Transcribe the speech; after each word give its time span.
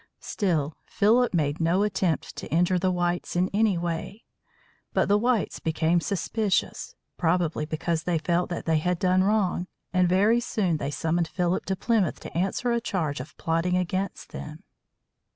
Still, 0.19 0.75
Philip 0.87 1.31
made 1.31 1.61
no 1.61 1.83
attempt 1.83 2.35
to 2.37 2.51
injure 2.51 2.79
the 2.79 2.89
whites 2.89 3.35
in 3.35 3.51
any 3.53 3.77
way. 3.77 4.23
But 4.93 5.07
the 5.07 5.17
whites 5.19 5.59
became 5.59 5.99
suspicious, 6.01 6.95
probably 7.19 7.67
because 7.67 8.01
they 8.01 8.17
felt 8.17 8.49
that 8.49 8.65
they 8.65 8.79
had 8.79 8.97
done 8.97 9.23
wrong; 9.23 9.67
and 9.93 10.09
very 10.09 10.39
soon 10.39 10.77
they 10.77 10.89
summoned 10.89 11.27
Philip 11.27 11.65
to 11.65 11.75
Plymouth 11.75 12.19
to 12.21 12.35
answer 12.35 12.71
a 12.71 12.81
charge 12.81 13.19
of 13.19 13.37
plotting 13.37 13.77
against 13.77 14.31
them. 14.31 14.63